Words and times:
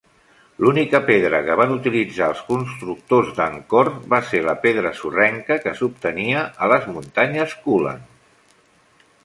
L'única 0.63 0.99
pedra 1.09 1.41
que 1.49 1.57
van 1.59 1.73
utilitzar 1.73 2.29
els 2.35 2.41
constructors 2.47 3.29
d'Angkor 3.41 3.91
va 4.15 4.21
ser 4.31 4.41
la 4.47 4.57
pedra 4.65 4.93
sorrenca, 5.01 5.61
que 5.67 5.77
s'obtenia 5.83 6.43
a 6.67 6.71
les 6.75 6.91
muntanyes 6.97 7.57
Kulen. 7.67 8.01